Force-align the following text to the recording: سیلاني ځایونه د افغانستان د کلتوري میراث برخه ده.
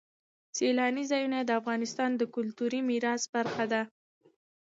سیلاني 0.57 1.03
ځایونه 1.11 1.37
د 1.43 1.51
افغانستان 1.59 2.11
د 2.15 2.21
کلتوري 2.35 2.81
میراث 2.89 3.23
برخه 3.35 3.65
ده. 3.71 3.81